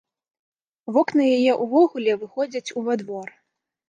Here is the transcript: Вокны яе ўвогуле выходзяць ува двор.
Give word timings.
Вокны 0.95 1.23
яе 1.37 1.53
ўвогуле 1.63 2.15
выходзяць 2.21 2.73
ува 2.81 2.97
двор. 3.03 3.27